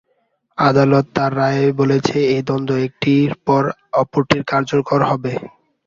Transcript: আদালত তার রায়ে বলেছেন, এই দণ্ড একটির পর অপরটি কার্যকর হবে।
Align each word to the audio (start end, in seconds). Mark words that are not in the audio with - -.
আদালত 0.57 1.05
তার 1.15 1.31
রায়ে 1.39 1.65
বলেছেন, 1.79 2.21
এই 2.33 2.41
দণ্ড 2.49 2.69
একটির 2.85 3.31
পর 3.47 3.63
অপরটি 4.01 4.37
কার্যকর 4.51 4.99
হবে। 5.11 5.33